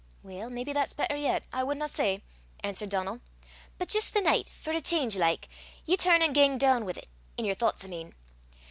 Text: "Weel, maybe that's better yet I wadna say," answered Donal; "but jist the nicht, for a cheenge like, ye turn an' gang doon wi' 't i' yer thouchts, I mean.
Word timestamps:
"Weel, 0.23 0.49
maybe 0.49 0.73
that's 0.73 0.95
better 0.95 1.15
yet 1.15 1.43
I 1.53 1.63
wadna 1.63 1.87
say," 1.87 2.23
answered 2.63 2.89
Donal; 2.89 3.21
"but 3.77 3.87
jist 3.89 4.15
the 4.15 4.19
nicht, 4.21 4.49
for 4.49 4.71
a 4.71 4.81
cheenge 4.81 5.15
like, 5.15 5.47
ye 5.85 5.95
turn 5.95 6.23
an' 6.23 6.33
gang 6.33 6.57
doon 6.57 6.85
wi' 6.85 6.93
't 6.93 7.07
i' 7.37 7.43
yer 7.43 7.53
thouchts, 7.53 7.85
I 7.85 7.87
mean. 7.87 8.15